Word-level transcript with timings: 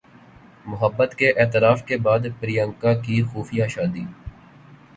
محبت 0.65 1.13
کے 1.15 1.31
اعتراف 1.37 1.83
کے 1.85 1.97
بعد 1.97 2.25
پریانکا 2.39 2.93
کی 3.01 3.21
خفیہ 3.33 3.67
شادی 3.69 4.05